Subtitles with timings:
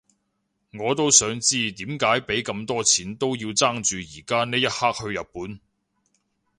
[0.73, 5.59] 我都想知點解畀咁多錢都要爭住而家呢一刻去日本